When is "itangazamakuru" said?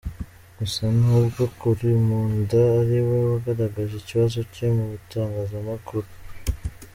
4.99-6.07